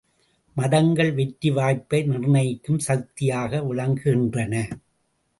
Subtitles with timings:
[0.57, 4.55] மதங்கள் வெற்றி வாய்ப்பை நிர்ணயிக்கும் சக்தியாக விளங்குகின்றன.